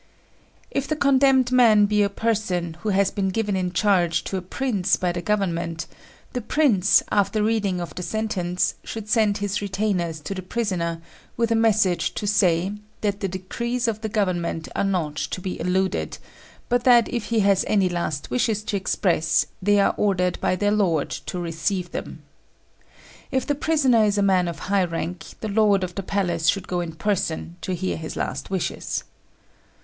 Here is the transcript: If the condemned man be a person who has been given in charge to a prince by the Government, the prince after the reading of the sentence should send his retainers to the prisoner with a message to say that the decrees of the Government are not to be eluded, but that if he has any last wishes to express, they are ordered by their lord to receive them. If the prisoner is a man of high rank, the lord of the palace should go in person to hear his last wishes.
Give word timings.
If 0.71 0.87
the 0.87 0.95
condemned 0.95 1.51
man 1.51 1.85
be 1.85 2.01
a 2.01 2.09
person 2.09 2.73
who 2.81 2.89
has 2.89 3.11
been 3.11 3.29
given 3.29 3.55
in 3.55 3.71
charge 3.71 4.23
to 4.23 4.35
a 4.37 4.41
prince 4.41 4.95
by 4.95 5.11
the 5.11 5.21
Government, 5.21 5.85
the 6.33 6.41
prince 6.41 7.03
after 7.11 7.37
the 7.37 7.43
reading 7.45 7.79
of 7.79 7.93
the 7.93 8.01
sentence 8.01 8.73
should 8.83 9.07
send 9.07 9.37
his 9.37 9.61
retainers 9.61 10.19
to 10.21 10.33
the 10.33 10.41
prisoner 10.41 11.03
with 11.37 11.51
a 11.51 11.55
message 11.55 12.15
to 12.15 12.25
say 12.25 12.71
that 13.01 13.19
the 13.19 13.27
decrees 13.27 13.87
of 13.87 14.01
the 14.01 14.09
Government 14.09 14.67
are 14.75 14.83
not 14.83 15.17
to 15.17 15.39
be 15.39 15.59
eluded, 15.59 16.17
but 16.67 16.83
that 16.83 17.07
if 17.13 17.25
he 17.25 17.41
has 17.41 17.63
any 17.67 17.87
last 17.87 18.31
wishes 18.31 18.63
to 18.63 18.75
express, 18.77 19.45
they 19.61 19.79
are 19.79 19.93
ordered 19.97 20.41
by 20.41 20.55
their 20.55 20.71
lord 20.71 21.11
to 21.11 21.37
receive 21.37 21.91
them. 21.91 22.23
If 23.29 23.45
the 23.45 23.53
prisoner 23.53 24.03
is 24.05 24.17
a 24.17 24.23
man 24.23 24.47
of 24.47 24.57
high 24.61 24.85
rank, 24.85 25.25
the 25.41 25.47
lord 25.49 25.83
of 25.83 25.93
the 25.93 26.01
palace 26.01 26.47
should 26.47 26.67
go 26.67 26.79
in 26.81 26.93
person 26.93 27.57
to 27.61 27.75
hear 27.75 27.97
his 27.97 28.15
last 28.15 28.49
wishes. 28.49 29.03